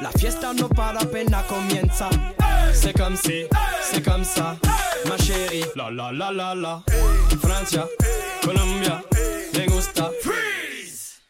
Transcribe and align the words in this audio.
La 0.00 0.10
fiesta 0.12 0.52
no 0.54 0.68
para, 0.68 1.00
apenas 1.00 1.44
comienza. 1.44 2.08
C'est 2.72 2.96
comme 2.96 3.16
si, 3.16 3.44
c'est 3.82 4.02
comme 4.02 4.24
ça, 4.24 4.56
ma 5.08 5.16
chérie. 5.18 5.64
La 5.76 5.90
la 5.90 6.10
la 6.12 6.30
la 6.32 6.54
la. 6.54 6.82
Francia, 7.40 7.86
Colombia, 8.42 9.02
me 9.54 9.66
gusta. 9.66 10.10
Freeze. 10.22 11.20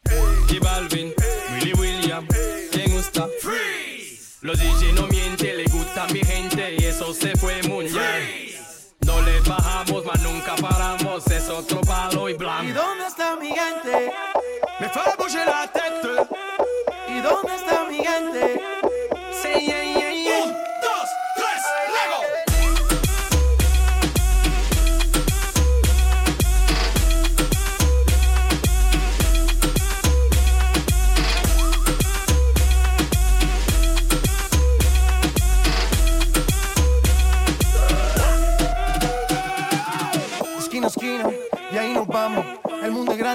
Y 0.49 0.59
Balvin, 0.59 1.13
Willy 1.53 1.73
William, 1.75 2.27
me 2.77 2.87
gusta. 2.95 3.27
Freeze. 3.41 4.39
Los 4.43 4.59
DJ 4.59 4.93
no 4.95 5.07
mienten, 5.09 5.57
le 5.57 5.65
gusta 5.65 6.07
mi 6.13 6.21
gente 6.21 6.77
y 6.79 6.85
eso 6.85 7.13
se 7.13 7.37
fue 7.37 7.63
muy 7.65 7.87
bien. 7.87 8.51
No 9.01 9.21
le 9.23 9.41
bajamos, 9.41 10.05
mas 10.05 10.21
nunca 10.23 10.55
paramos, 10.57 11.27
es 11.27 11.49
otro 11.49 11.81
palo 11.81 12.29
y 12.29 12.35
blanco. 12.35 12.65
¿Y 12.65 12.73
dónde 12.73 13.07
está 13.07 13.37
mi 13.37 13.49
gente? 13.49 14.13
Me 14.79 14.89
fue 14.89 15.03
a 15.03 15.45
la 15.47 15.73
tête. 15.73 16.09
¿Y 17.09 17.21
dónde 17.21 17.55
está 17.55 17.80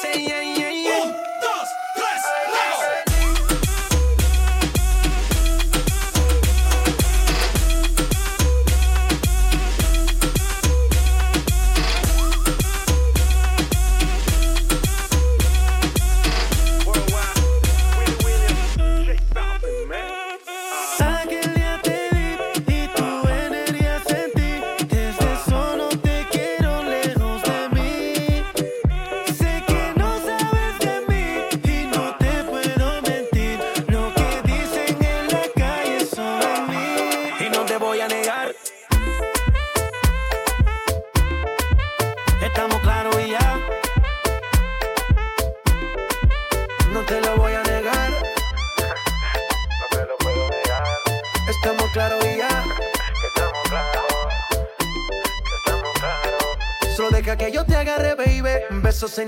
Sí, 0.00 0.24
yeah, 0.26 0.40
yeah, 0.40 0.70
yeah. 0.70 1.29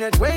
Besos 0.02 0.20
en 0.20 0.31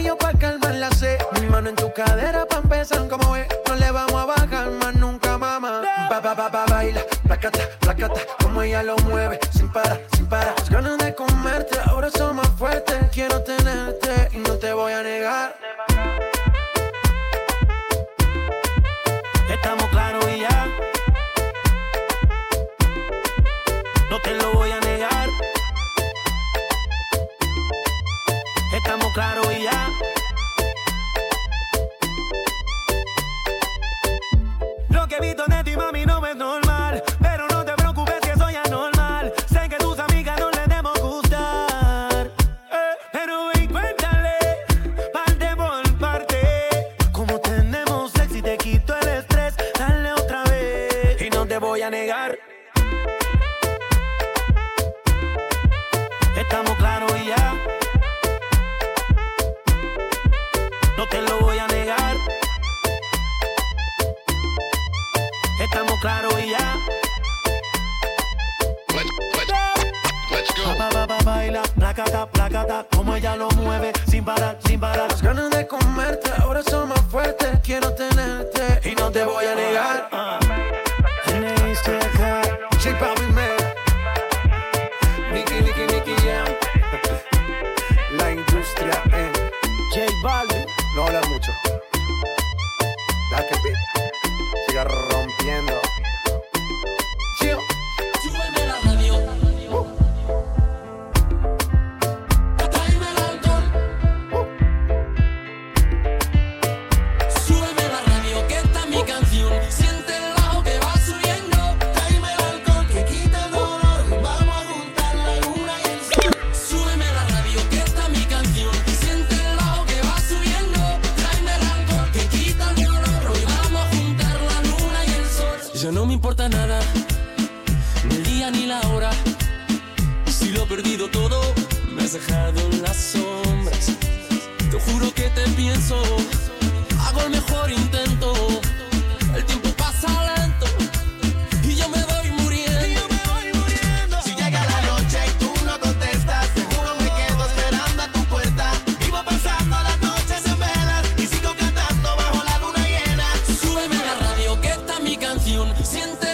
Синтез 155.85 156.24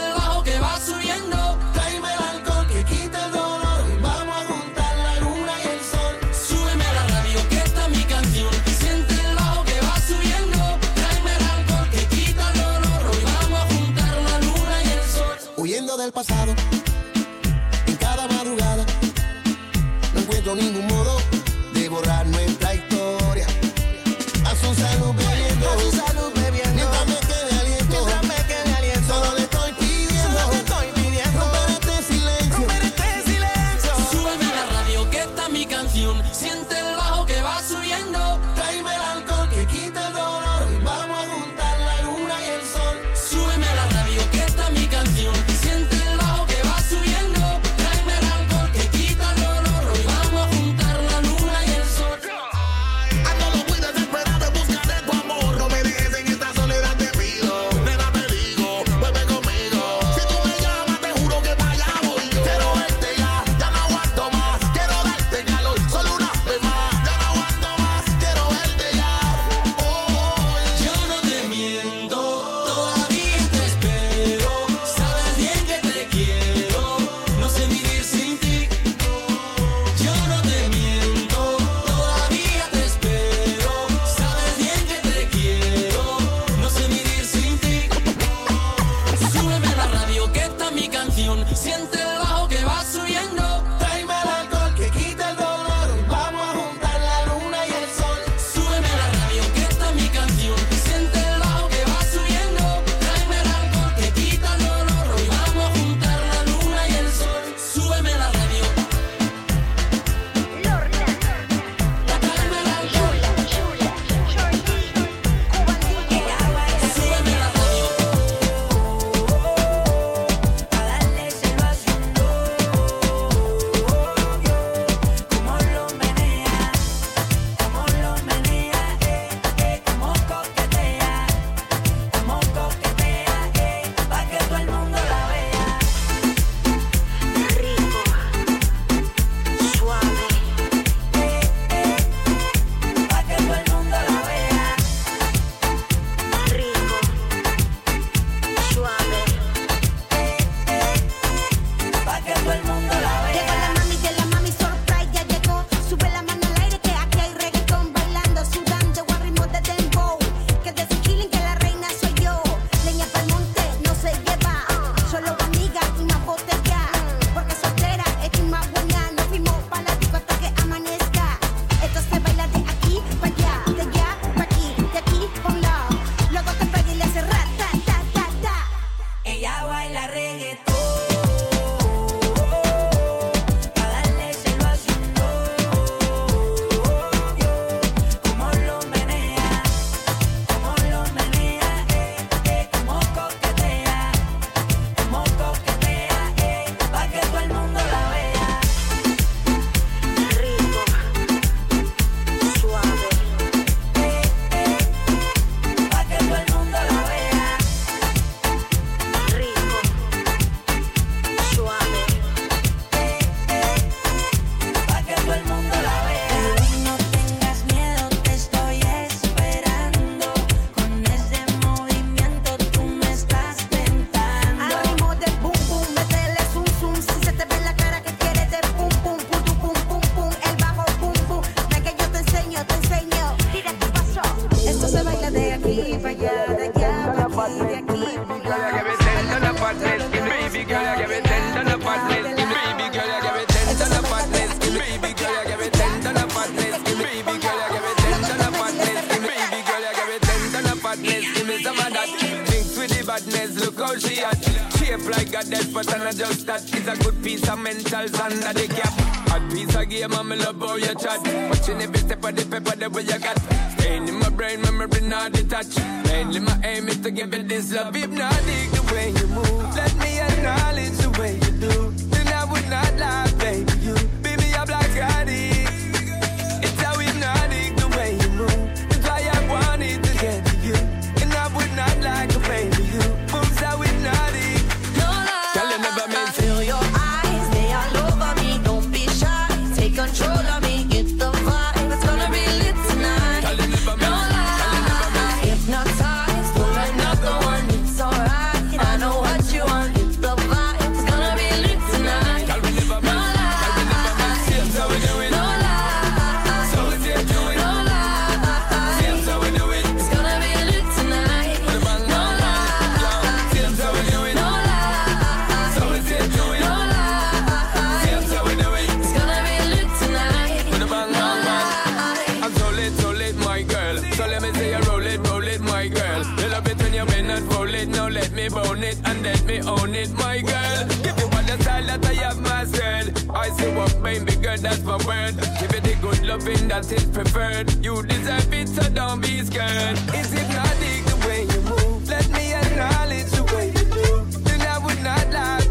that 336.71 336.89
is 336.89 337.03
preferred. 337.05 337.69
You 337.83 338.01
deserve 338.03 338.53
it, 338.53 338.69
so 338.69 338.83
don't 338.89 339.19
be 339.21 339.43
scared. 339.43 339.97
Is 340.15 340.33
it 340.33 340.47
not 340.55 340.73
the 340.79 341.17
way 341.27 341.41
you 341.51 341.61
move? 341.71 342.07
Let 342.07 342.29
me 342.29 342.53
acknowledge 342.53 343.29
the 343.31 343.43
way 343.53 343.67
you 343.75 343.85
do. 343.99 344.39
Then 344.45 344.61
I 344.61 344.77
would 344.77 345.03
not 345.03 345.33
lie. 345.33 345.70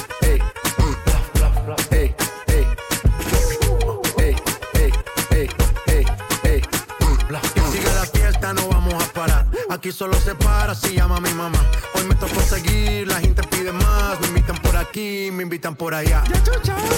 Aquí 9.81 9.91
solo 9.91 10.13
se 10.19 10.35
para 10.35 10.75
si 10.75 10.93
llama 10.93 11.19
mi 11.19 11.33
mamá. 11.33 11.57
Hoy 11.95 12.03
me 12.03 12.13
tocó 12.13 12.39
seguir, 12.41 13.07
la 13.07 13.19
gente 13.19 13.41
pide 13.41 13.71
más. 13.71 14.19
Me 14.21 14.27
invitan 14.27 14.55
por 14.57 14.77
aquí, 14.77 15.31
me 15.33 15.41
invitan 15.41 15.75
por 15.75 15.95
allá. 15.95 16.23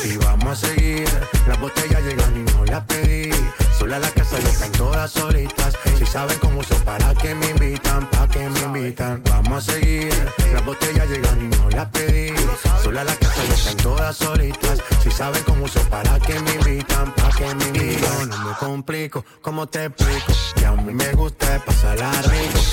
Y 0.03 0.17
vamos 0.17 0.61
a 0.61 0.67
seguir. 0.67 1.07
Las 1.47 1.61
botellas 1.61 2.03
llegan 2.03 2.35
y 2.35 2.51
no 2.51 2.65
las 2.65 2.83
pedí. 2.83 3.31
Sola 3.79 3.99
la 3.99 4.09
casa 4.09 4.37
ya 4.37 4.49
están 4.49 4.73
todas 4.73 5.11
solitas. 5.11 5.77
Si 5.97 6.05
saben 6.05 6.37
cómo 6.39 6.59
uso 6.59 6.75
para 6.83 7.15
que 7.15 7.33
me 7.33 7.51
invitan, 7.51 8.09
pa' 8.09 8.27
que 8.27 8.49
me 8.49 8.59
invitan. 8.59 9.23
Vamos 9.29 9.65
a 9.65 9.71
seguir. 9.71 10.13
Las 10.51 10.65
botellas 10.65 11.07
llegan 11.07 11.39
y 11.41 11.55
no 11.55 11.69
las 11.69 11.85
pedí. 11.89 12.33
Sola 12.83 13.05
la 13.05 13.15
casa 13.15 13.45
ya 13.47 13.53
están 13.53 13.77
todas 13.77 14.17
solitas. 14.17 14.79
Si 15.01 15.09
saben 15.09 15.41
cómo 15.43 15.63
uso 15.65 15.79
para 15.89 16.19
que 16.19 16.37
me 16.37 16.55
invitan, 16.55 17.13
pa' 17.15 17.29
que 17.29 17.55
me 17.55 17.65
invitan. 17.65 18.29
No 18.29 18.39
me 18.39 18.53
complico, 18.55 19.23
¿cómo 19.41 19.67
te 19.67 19.85
explico? 19.85 20.33
Que 20.55 20.65
a 20.65 20.73
mí 20.73 20.93
me 20.93 21.13
gusta 21.13 21.63
pasarla 21.65 22.11
rico. 22.23 22.72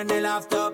en 0.00 0.10
el 0.10 0.24
after 0.24 0.69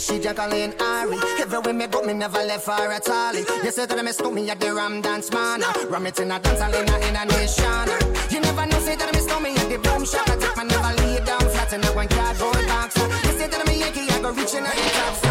she 0.00 0.18
Jacqueline 0.18 0.74
Ari. 0.80 1.18
Everywhere 1.40 1.74
me 1.74 1.86
go, 1.86 2.02
me 2.02 2.14
never 2.14 2.38
left 2.38 2.66
her 2.66 2.90
at 2.90 3.08
all. 3.08 3.34
You 3.34 3.70
say 3.70 3.86
that 3.86 4.04
me 4.04 4.12
stole 4.12 4.30
me 4.30 4.48
at 4.48 4.58
the 4.58 4.72
Ram 4.74 5.00
Dance 5.02 5.30
Man. 5.30 5.60
Ram 5.88 6.06
it 6.06 6.18
in 6.18 6.30
a 6.30 6.38
dance 6.40 6.60
hall 6.60 6.74
in 6.74 6.88
a, 6.88 6.96
in 7.06 7.16
a 7.16 7.24
nation. 7.26 7.86
You 8.30 8.40
never 8.40 8.66
know, 8.66 8.80
say 8.80 8.96
that 8.96 9.12
me 9.12 9.20
stole 9.20 9.40
me 9.40 9.54
at 9.54 9.68
the 9.68 9.78
Boom 9.78 10.04
Shop. 10.04 10.28
I 10.28 10.36
take 10.36 10.56
my 10.56 10.64
never 10.64 11.02
lay 11.02 11.20
down 11.24 11.40
flat 11.40 11.72
in 11.72 11.84
a 11.84 11.92
one 11.92 12.08
cardboard 12.08 12.66
box. 12.66 12.96
You 12.96 13.32
say 13.38 13.48
that 13.48 13.66
me 13.66 13.80
Yankee, 13.80 14.08
I 14.10 14.22
go 14.22 14.32
reaching 14.32 14.64
at 14.64 14.74
the 14.74 15.20
top. 15.20 15.29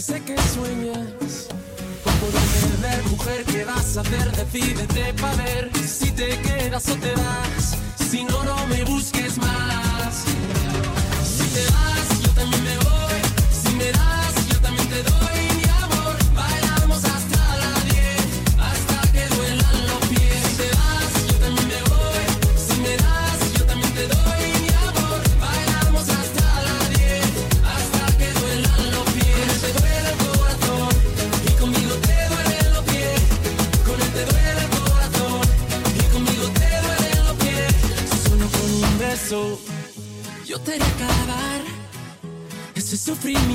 sé 0.00 0.22
que 0.22 0.34
sueñas 0.36 1.48
con 2.02 2.14
poderme 2.14 2.76
ver, 2.80 3.04
mujer, 3.10 3.44
¿qué 3.44 3.64
vas 3.64 3.98
a 3.98 4.00
hacer? 4.00 4.32
Decídete 4.32 5.12
para 5.20 5.36
ver 5.36 5.70
si 5.76 6.10
te 6.12 6.38
quedas 6.40 6.88
o 6.88 6.94
te 6.96 7.12
vas. 7.12 7.76
Si 8.10 8.24
no, 8.24 8.42
no 8.44 8.66
me 8.68 8.82
busques 8.84 9.36
más. 9.36 10.24
Si 11.22 11.44
te 11.54 11.70
vas. 11.72 11.89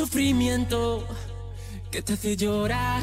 sufrimiento 0.00 1.06
que 1.90 2.00
te 2.00 2.14
hace 2.14 2.34
llorar. 2.34 3.02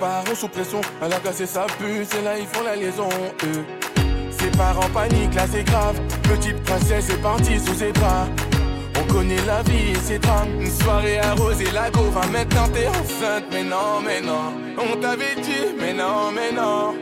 parents 0.00 0.34
sous 0.34 0.48
pression, 0.48 0.80
à 1.02 1.08
la 1.08 1.16
cassé 1.16 1.46
sa 1.46 1.66
puce, 1.78 2.08
et 2.18 2.22
là 2.24 2.38
ils 2.38 2.46
font 2.46 2.64
la 2.64 2.74
liaison, 2.74 3.08
eux. 3.44 3.64
Ses 4.30 4.50
parents 4.56 4.88
paniquent, 4.94 5.34
là 5.34 5.44
c'est 5.52 5.62
grave, 5.64 6.00
petite 6.22 6.60
princesse 6.62 7.10
est 7.10 7.22
partie 7.22 7.60
sous 7.60 7.74
ses 7.74 7.92
bras. 7.92 8.26
On 8.98 9.12
connaît 9.12 9.44
la 9.46 9.62
vie 9.62 9.92
et 9.92 9.94
ses 9.96 10.18
drames, 10.18 10.48
une 10.58 10.70
soirée 10.70 11.18
arrosée, 11.18 11.70
la 11.72 11.90
go 11.90 12.04
maintenant 12.32 12.68
t'es 12.72 12.88
enceinte, 12.88 13.44
mais 13.52 13.62
non, 13.62 14.00
mais 14.04 14.20
non. 14.22 14.54
On 14.78 14.96
t'avait 14.96 15.36
dit, 15.36 15.74
mais 15.78 15.92
non, 15.92 16.32
mais 16.34 16.50
non. 16.50 16.94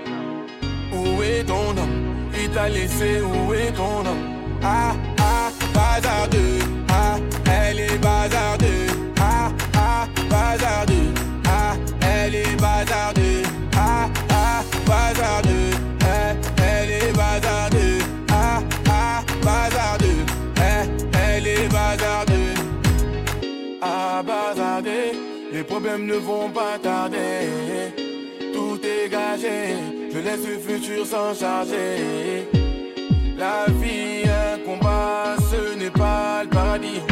Où 0.92 1.22
est 1.22 1.44
ton 1.44 1.70
homme? 1.70 2.30
Il 2.40 2.50
t'a 2.50 2.68
laissé, 2.68 3.20
où 3.20 3.54
est 3.54 3.72
ton 3.72 4.00
homme? 4.00 4.24
Ah, 4.62 4.92
ah, 5.20 5.50
bazardeux, 5.72 6.58
ah, 6.90 7.16
elle 7.46 7.80
est 7.80 7.98
bazardeux, 7.98 8.86
ah, 9.20 9.50
ah, 9.76 10.06
bazardeux. 10.28 10.97
problèmes 25.88 26.06
ne 26.06 26.14
vont 26.14 26.50
pas 26.50 26.78
tarder. 26.82 27.94
Tout 28.52 28.78
est 28.84 29.08
gagé, 29.08 29.76
je 30.12 30.18
laisse 30.18 30.46
le 30.46 30.58
futur 30.58 31.06
s'en 31.06 31.34
charger. 31.34 32.48
La 33.36 33.66
vie, 33.80 34.24
un 34.24 34.58
combat, 34.64 35.36
ce 35.50 35.78
n'est 35.78 35.90
pas 35.90 36.42
le 36.42 36.50
paradis. 36.50 37.02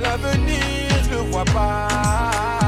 L'avenir, 0.00 0.88
je 1.04 1.10
le 1.10 1.30
vois 1.30 1.44
pas. 1.44 2.67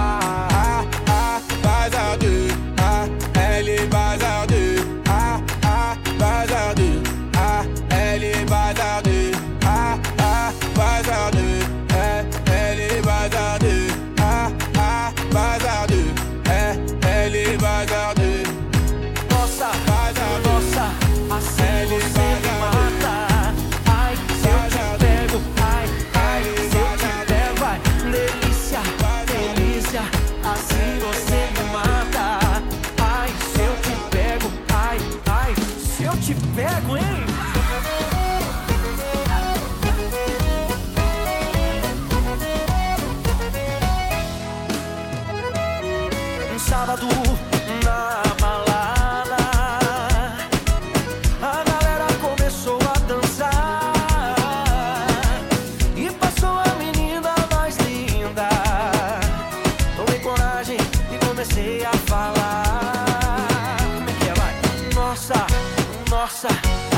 casa. 66.40 66.89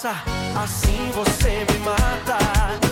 passa, 0.00 0.22
assim 0.56 1.10
você 1.12 1.66
me 1.70 1.78
mata. 1.80 2.89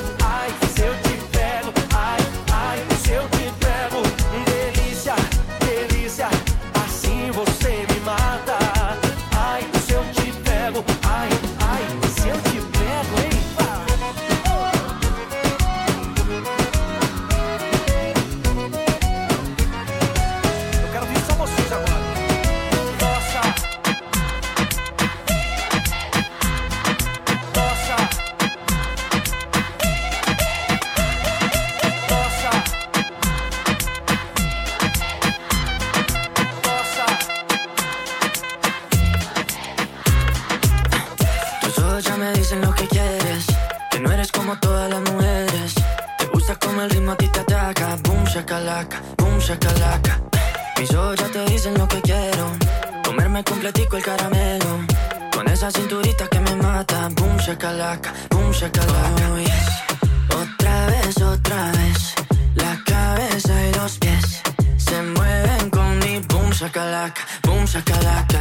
Shakalaka. 67.78 68.37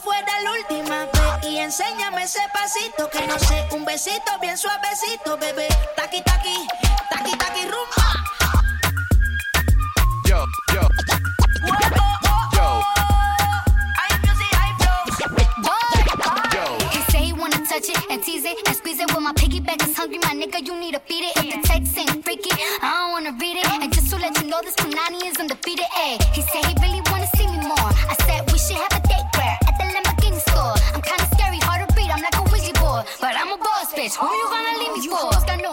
fuera 0.00 0.40
la 0.42 0.52
última 0.52 1.04
vez. 1.06 1.50
Y 1.50 1.58
enséñame 1.58 2.24
ese 2.24 2.40
pasito 2.52 3.08
que 3.10 3.26
no 3.26 3.38
sé. 3.38 3.68
Un 3.72 3.84
besito 3.84 4.38
bien 4.40 4.56
suavecito, 4.56 5.36
bebé. 5.36 5.68
Taqui, 5.96 6.22
taqui, 6.22 6.66
taqui, 7.10 7.36
taqui, 7.36 7.62
rumba. 7.62 8.06
Yo, 10.26 10.44
yo. 10.74 10.88
And 18.10 18.20
tease 18.24 18.44
it 18.44 18.58
and 18.66 18.76
squeeze 18.76 18.98
it 18.98 19.06
with 19.14 19.22
my 19.22 19.32
piggyback 19.32 19.86
is 19.86 19.96
hungry, 19.96 20.18
my 20.18 20.34
nigga. 20.34 20.66
You 20.66 20.74
need 20.78 20.94
to 20.94 21.00
feed 21.00 21.22
it. 21.22 21.36
If 21.36 21.54
the 21.54 21.68
text 21.68 21.96
ain't 21.96 22.24
freaky, 22.24 22.50
I 22.82 22.90
don't 22.90 23.12
wanna 23.12 23.38
read 23.40 23.56
it. 23.56 23.66
And 23.66 23.92
just 23.92 24.10
to 24.10 24.16
let 24.16 24.36
you 24.42 24.48
know, 24.48 24.60
this 24.62 24.74
Punani 24.74 25.24
is 25.30 25.38
in 25.38 25.46
the 25.46 25.54
Who 34.18 34.26
you 34.26 34.48
gonna 34.50 34.78
leave 34.78 34.96
me 34.96 35.06
no 35.06 35.70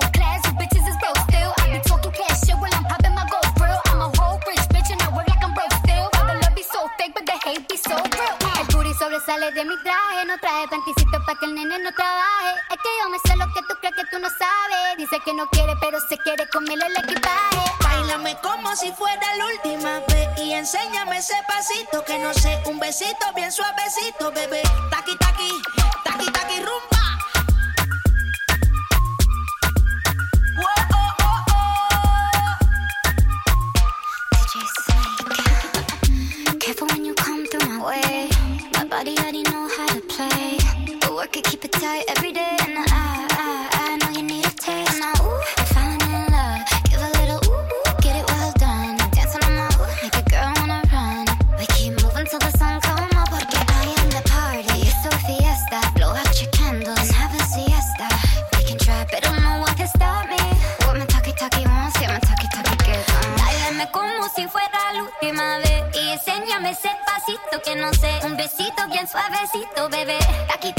be 1.73 1.89
talking 1.89 2.11
cash 2.11 2.41
shit 2.45 2.55
while 2.57 2.73
I'm 2.73 2.85
popping 2.85 3.13
my 3.13 3.25
gold 3.29 3.49
grill. 3.57 3.81
I'm 3.89 4.01
a 4.01 4.09
whole 4.17 4.39
rich 4.45 4.65
bitch 4.73 4.89
and 4.93 5.01
work 5.15 5.27
like 5.27 5.43
I'm 5.43 5.53
broke 5.53 5.73
still. 5.83 6.05
All 6.17 6.25
the 6.25 6.35
love 6.41 6.55
be 6.55 6.63
so 6.63 6.85
fake, 6.97 7.13
but 7.13 7.25
the 7.25 7.37
hate 7.45 7.67
be 7.67 7.77
so 7.77 7.95
real. 7.97 8.35
El 8.57 8.65
booty 8.73 8.93
sobresale 8.93 9.51
de 9.53 9.63
mi 9.65 9.75
traje, 9.83 10.25
no 10.25 10.37
traje 10.37 10.67
panticito 10.69 11.17
pa' 11.25 11.35
que 11.39 11.45
el 11.45 11.55
nene 11.55 11.77
no 11.79 11.91
trabaje. 11.91 12.53
Es 12.71 12.77
que 12.83 12.89
yo 12.99 13.09
me 13.09 13.19
sé 13.25 13.35
lo 13.37 13.45
que 13.53 13.61
tú 13.67 13.73
crees 13.81 13.95
que 13.95 14.05
tú 14.11 14.19
no 14.19 14.29
sabes. 14.29 14.97
Dice 14.97 15.17
que 15.25 15.33
no 15.33 15.47
quiere, 15.49 15.73
pero 15.81 15.99
se 15.99 16.17
quiere 16.17 16.47
comerle 16.49 16.85
el 16.87 16.97
equipaje. 16.97 17.63
Bailame 17.81 18.37
como 18.41 18.75
si 18.75 18.91
fuera 18.91 19.35
la 19.35 19.45
última 19.47 19.99
vez 20.09 20.27
y 20.37 20.53
enséñame 20.53 21.17
ese 21.17 21.37
pasito 21.47 22.03
que 22.05 22.17
no 22.19 22.33
sé, 22.33 22.61
un 22.65 22.79
besito 22.79 23.25
bien 23.35 23.51
suavecito, 23.51 24.31
bebé. 24.31 24.61
Taqui 24.89 25.15
taqui. 25.17 25.76
tight 41.87 42.03
every 42.17 42.33
day, 42.33 42.55
and 42.65 42.77
I, 42.77 42.83
I, 43.43 43.51
I 43.83 43.97
know 43.99 44.11
you 44.17 44.23
need 44.31 44.45
a 44.45 44.53
taste. 44.65 44.99
Ooh, 45.23 45.39
I'm 45.59 45.67
falling 45.73 46.01
in 46.19 46.25
love. 46.35 46.59
Give 46.89 47.01
a 47.07 47.11
little 47.19 47.41
ooh, 47.47 47.63
get 48.03 48.13
it 48.19 48.25
well 48.31 48.51
done. 48.65 48.95
I'm 49.03 49.09
dancing 49.15 49.43
on 49.47 49.53
my 49.59 49.67
ooh, 49.79 49.87
make 50.03 50.17
a 50.21 50.23
girl 50.33 50.51
wanna 50.59 50.81
run. 50.91 51.25
We 51.59 51.65
keep 51.75 51.91
moving 52.03 52.27
till 52.31 52.41
the 52.47 52.51
sun 52.59 52.75
come 52.87 53.07
up, 53.21 53.29
porque 53.31 53.59
I 53.79 53.83
am 54.01 54.09
the 54.17 54.23
party. 54.35 54.79
So 55.01 55.09
fiesta, 55.27 55.79
blow 55.95 56.11
out 56.21 56.33
your 56.41 56.51
candles 56.59 56.99
and 56.99 57.11
have 57.21 57.33
a 57.39 57.43
siesta. 57.53 58.07
We 58.53 58.61
can 58.67 58.77
try, 58.85 59.01
pero 59.11 59.29
no 59.45 59.51
one 59.65 59.75
can 59.79 59.87
stop 59.87 60.27
me. 60.27 60.41
What 60.83 60.97
my 60.99 61.05
talkie 61.13 61.35
talkie 61.39 61.65
wants, 61.71 61.95
yeah, 62.01 62.11
my 62.15 62.19
talkie 62.27 62.49
talkie 62.55 62.77
gets 62.83 63.07
on. 63.15 63.23
Uh. 63.23 63.37
Dáleme 63.39 63.85
como 63.95 64.23
si 64.35 64.43
fuera 64.53 64.81
la 64.95 65.03
última 65.07 65.47
vez, 65.63 65.81
y 65.95 66.03
enséñame 66.15 66.71
ese 66.71 66.91
pasito 67.07 67.55
que 67.63 67.75
no 67.75 67.93
sé, 67.93 68.11
un 68.27 68.35
besito 68.35 68.81
bien 68.91 69.07
suavecito, 69.07 69.87
bebé. 69.89 70.19
Aquí 70.53 70.73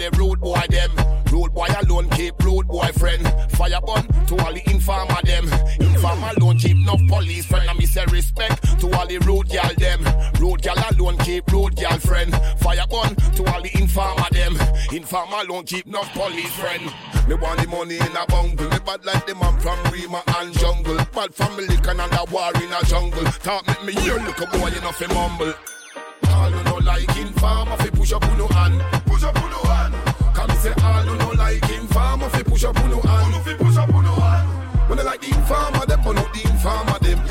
the 0.00 0.10
rude 0.16 0.40
boy 0.40 0.64
them. 0.70 0.90
Rude 1.30 1.52
boy 1.54 1.68
alone 1.82 2.08
keep 2.10 2.34
rude 2.42 2.66
boy 2.66 2.90
friend. 2.96 3.22
Fire 3.52 3.80
burn 3.86 4.06
to 4.26 4.36
all 4.42 4.52
the 4.52 4.62
informer 4.70 5.20
them. 5.24 5.44
Informer 5.78 6.30
alone 6.36 6.58
keep 6.58 6.76
no 6.78 6.96
police 7.06 7.46
friend. 7.46 7.68
And 7.68 7.78
me 7.78 7.86
say 7.86 8.04
respect 8.10 8.80
to 8.80 8.90
all 8.96 9.06
the 9.06 9.18
rude 9.18 9.48
gal 9.48 9.72
them. 9.76 10.00
Rude 10.40 10.62
gal 10.62 10.82
alone 10.90 11.18
keep 11.18 11.46
rude 11.52 11.76
gal 11.76 11.98
friend. 11.98 12.34
Fire 12.58 12.86
burn 12.88 13.14
to 13.36 13.44
all 13.52 13.62
the 13.62 13.70
informer 13.78 14.30
them. 14.32 14.56
Informer 14.92 15.44
alone 15.44 15.64
keep 15.64 15.86
no 15.86 16.02
police 16.16 16.52
friend. 16.54 16.82
Me 17.28 17.34
want 17.34 17.60
the 17.60 17.68
money 17.68 17.96
in 17.96 18.16
a 18.16 18.26
bungle. 18.26 18.68
Me 18.70 18.78
bad 18.84 19.04
like 19.04 19.26
the 19.26 19.34
man 19.34 19.58
from 19.60 19.78
Rima 19.92 20.22
and 20.38 20.52
Jungle. 20.58 20.96
Bad 21.12 21.34
family 21.34 21.76
can 21.76 22.00
a 22.00 22.24
war 22.32 22.50
in 22.56 22.72
a 22.72 22.82
jungle. 22.86 23.24
Talk 23.44 23.66
make 23.66 23.84
me 23.84 23.92
hear 24.00 24.16
look 24.16 24.40
a 24.40 24.46
boy 24.46 24.70
know 24.80 24.92
fi 24.92 25.06
mumble. 25.12 25.54
All 26.32 26.50
you 26.50 26.62
know 26.64 26.76
like 26.76 27.16
informer 27.16 27.76
fi 27.76 27.90
push 27.90 28.12
up 28.12 28.24
uno 28.32 28.46
hand. 28.48 28.80
Push 29.06 29.24
up 29.24 29.36
uno 29.36 29.60
hand. 29.70 29.94
Come 30.34 30.50
say 30.62 30.72
all 30.82 31.04
you 31.04 31.16
know 31.16 31.30
like 31.30 31.68
informer 31.70 32.28
fi 32.30 32.42
push 32.42 32.64
up 32.64 32.78
uno 32.84 33.00
hand. 33.00 33.34
Uno 33.34 33.42
fi 33.44 33.54
push 33.54 33.76
up 33.76 33.88
uno 33.90 34.12
hand. 34.12 34.48
When 34.88 34.98
they 34.98 35.04
like 35.04 35.20
the 35.20 35.28
informer, 35.28 35.86
them 35.86 36.00
but 36.04 36.14
not 36.14 36.32
the 36.32 36.40
informer 36.50 36.98
them. 36.98 37.29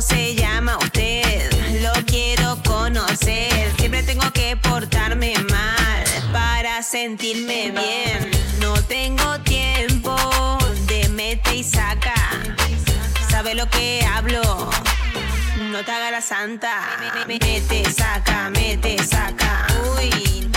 ¿Cómo 0.00 0.08
se 0.18 0.34
llama 0.34 0.78
usted? 0.78 1.82
Lo 1.82 1.92
quiero 2.06 2.56
conocer. 2.62 3.70
Siempre 3.76 4.02
tengo 4.02 4.32
que 4.32 4.56
portarme 4.56 5.34
mal 5.50 6.04
para 6.32 6.82
sentirme 6.82 7.70
bien. 7.70 8.30
No 8.60 8.72
tengo 8.84 9.38
tiempo 9.40 10.16
de 10.86 11.06
mete 11.10 11.56
y 11.56 11.62
saca. 11.62 12.14
¿Sabe 13.28 13.54
lo 13.54 13.68
que 13.68 14.02
hablo? 14.10 14.70
No 15.70 15.84
te 15.84 15.92
haga 15.92 16.12
la 16.12 16.22
santa. 16.22 16.80
Mete, 17.26 17.84
saca, 17.92 18.48
mete, 18.48 18.96
saca. 19.04 19.66
Uy. 19.98 20.48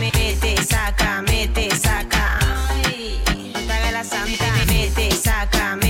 Mete, 0.00 0.56
saca, 0.64 1.22
mete, 1.22 1.70
saca. 1.70 2.40
No 3.54 3.60
te 3.60 3.72
haga 3.72 3.92
la 3.92 4.02
santa. 4.02 4.44
Mete, 4.66 5.12
saca, 5.12 5.76
mete, 5.76 5.87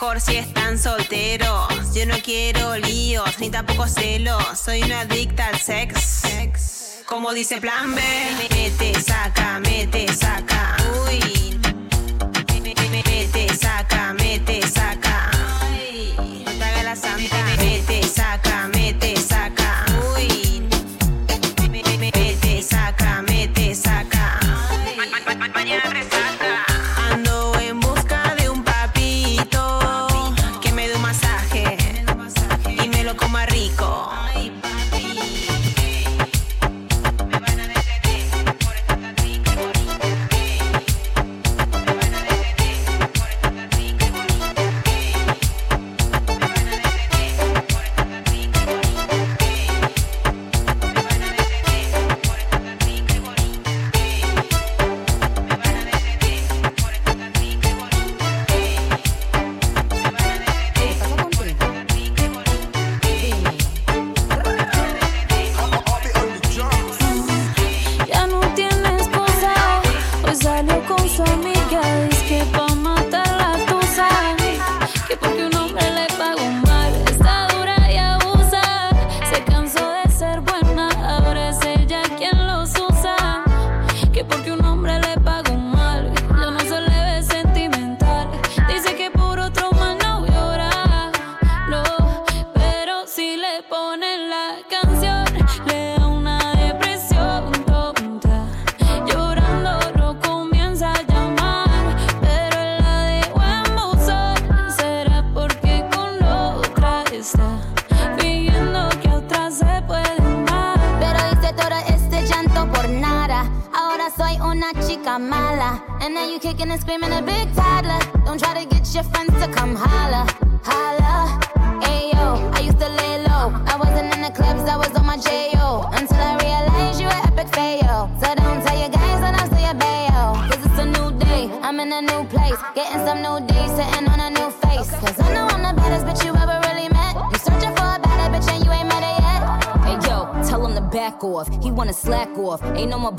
mejor 0.00 0.20
si 0.20 0.36
están 0.36 0.78
solteros. 0.78 1.92
Yo 1.92 2.06
no 2.06 2.14
quiero 2.22 2.76
líos 2.76 3.40
ni 3.40 3.50
tampoco 3.50 3.88
celos. 3.88 4.44
Soy 4.56 4.80
una 4.84 5.00
adicta 5.00 5.48
al 5.48 5.58
sex. 5.58 7.02
Como 7.04 7.32
dice 7.32 7.60
Plan 7.60 7.96
B, 7.96 8.00
mete, 8.48 8.94
saca, 9.00 9.58
mete, 9.58 10.06
saca. 10.14 10.76
Uy. 11.04 11.58
Mete, 12.92 13.48
saca, 13.56 14.14
mete, 14.14 14.62
saca. 14.68 15.30
No 16.44 16.52
te 16.52 16.64
hagas 16.64 16.84
la 16.84 16.94
santa. 16.94 17.56
Mete, 17.58 18.02
saca, 18.04 18.68
mete, 18.72 19.16
saca. 19.16 19.87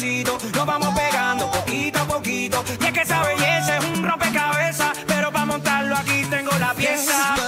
pasito, 0.00 0.38
nos 0.54 0.66
vamos 0.66 0.94
pegando 0.98 1.50
poquito 1.50 1.98
a 1.98 2.04
poquito. 2.04 2.64
Y 2.80 2.86
es 2.86 2.92
que 2.92 3.00
esa 3.02 3.22
belleza 3.22 3.76
es 3.76 3.84
un 3.84 4.02
rompecabezas, 4.02 4.96
pero 5.06 5.30
para 5.30 5.44
montarlo 5.44 5.94
aquí 5.94 6.24
tengo 6.30 6.50
la 6.58 6.72
pieza. 6.72 7.39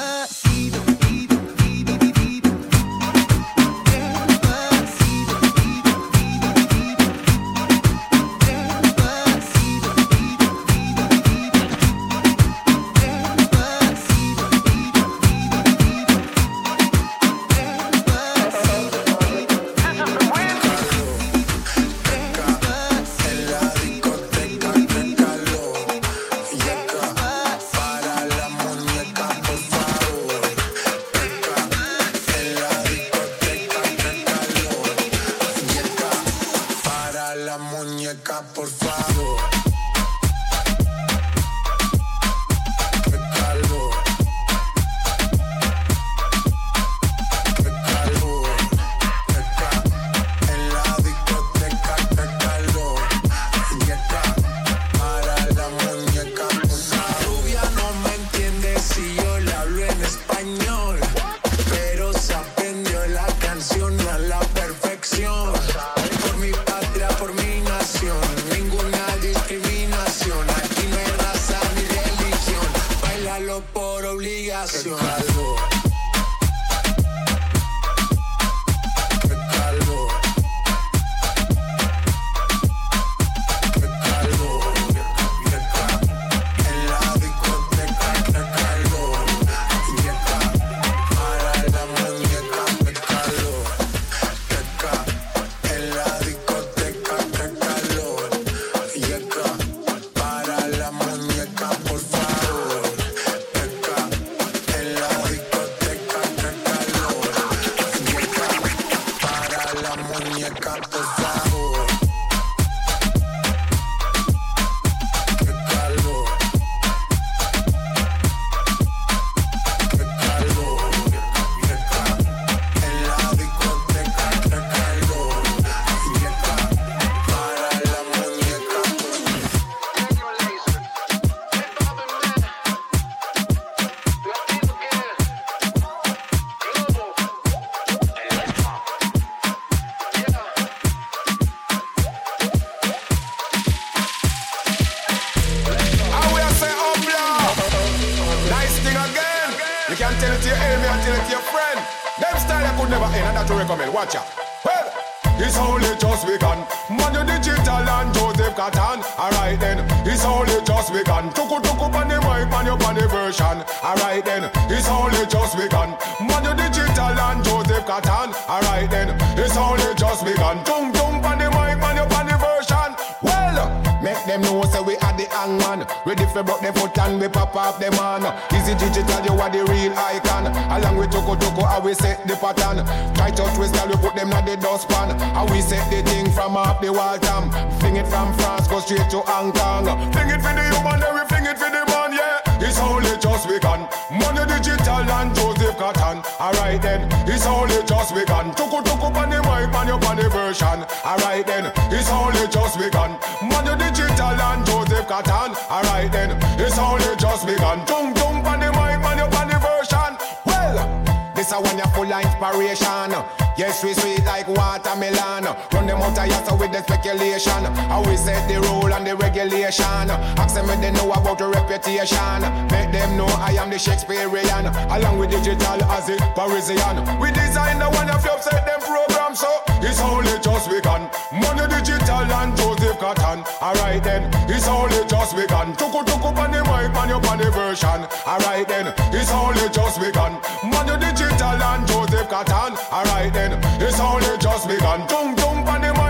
man. 217.62 217.90
Always 217.90 218.20
set 218.20 218.48
the 218.48 218.60
rule 218.60 218.92
and 218.92 219.06
the 219.06 219.16
regulation. 219.16 220.10
Ask 220.38 220.54
them 220.54 220.68
if 220.70 220.80
they 220.80 220.90
know 220.92 221.12
about 221.12 221.38
the 221.38 221.48
reputation. 221.48 222.42
Make 222.70 222.92
them 222.92 223.16
know 223.16 223.26
I 223.26 223.52
am 223.58 223.70
the 223.70 223.78
Shakespearean, 223.78 224.66
along 224.90 225.18
with 225.18 225.30
digital 225.30 225.82
as 225.90 226.08
it 226.08 226.20
Parisian. 226.34 226.96
We 227.18 227.30
design 227.32 227.78
the 227.78 227.88
one 227.90 228.10
of 228.10 228.24
you 228.24 228.30
upset 228.30 228.66
them 228.66 228.80
program, 228.80 229.34
so 229.34 229.48
it's 229.82 230.00
only 230.00 230.38
just 230.40 230.70
begun. 230.70 231.10
Money 231.32 231.66
digital 231.68 232.26
and 232.40 232.56
Joseph 232.56 232.98
Cotton. 232.98 233.44
Alright 233.60 234.02
then, 234.02 234.30
it's 234.48 234.68
only 234.68 235.04
just 235.06 235.36
begun. 235.36 235.74
Tuku 235.74 236.04
tuku 236.04 236.34
pan 236.34 236.50
the 236.50 236.62
mic, 236.64 236.92
man, 236.92 237.08
you 237.08 237.20
the 237.20 237.50
version. 237.50 238.06
Alright 238.26 238.68
then, 238.68 238.94
it's 239.12 239.32
only 239.32 239.68
just 239.70 240.00
begun. 240.00 240.40
Money 240.62 240.98
digital 240.98 241.62
and 241.62 241.86
Joseph 241.86 242.28
Cotton. 242.28 242.76
Alright 242.92 243.32
then, 243.32 243.58
it's 243.80 244.00
only 244.00 244.36
just 244.38 244.68
begun. 244.68 245.06
Tung 245.08 245.36
tung 245.36 245.64
pan 245.64 245.80
mic. 245.80 246.01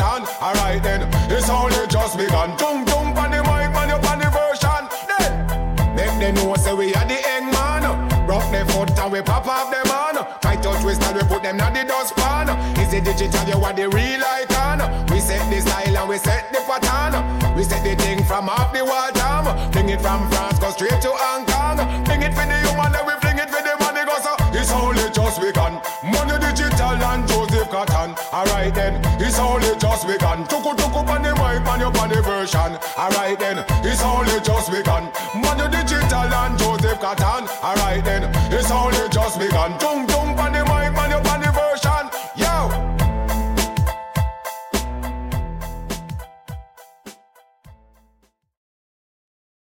done. 0.00 0.24
Alright 0.40 0.82
then, 0.82 1.00
it's 1.30 1.50
only 1.50 1.86
just 1.88 2.16
begun. 2.16 2.56
Tung 2.56 2.84
tung 2.86 3.12
on 3.22 3.30
the 3.30 3.40
mic, 3.44 3.70
man, 3.76 3.88
you're 3.92 4.06
on 4.10 4.18
the 4.18 4.28
version. 4.32 4.82
Then, 5.10 5.32
them 5.96 6.12
they 6.18 6.32
know 6.32 6.54
say 6.56 6.72
we 6.72 6.94
are 6.94 7.06
the 7.12 7.20
end 7.36 7.52
man. 7.52 7.84
Rock 8.26 8.46
their 8.50 8.64
foot 8.72 8.90
and 8.98 9.12
we 9.12 9.20
pop 9.20 9.46
off 9.46 9.70
them 9.70 9.86
man. 9.92 10.16
Fight 10.40 10.64
your 10.64 10.76
twist 10.80 11.02
and 11.02 11.16
we 11.16 11.22
put 11.28 11.42
them 11.42 11.60
in 11.60 11.74
the 11.74 11.84
dustpan. 11.84 12.48
Is 12.80 12.92
it 12.94 13.04
digital? 13.04 13.44
You 13.48 13.64
are 13.64 13.74
the 13.74 13.88
real 13.88 14.22
icon. 14.24 14.78
We 15.10 15.20
set 15.20 15.42
the 15.52 15.60
style 15.60 15.96
and 15.98 16.08
we 16.08 16.16
set 16.16 16.50
the 16.52 16.60
pattern. 16.68 17.12
We 17.56 17.62
set 17.64 17.84
the 17.84 17.94
thing 18.02 18.24
from 18.24 18.48
off 18.48 18.72
the 18.72 18.84
wall, 18.84 19.10
damn. 19.12 19.70
Bring 19.72 19.90
it 19.90 20.00
from 20.00 20.28
France. 20.30 20.49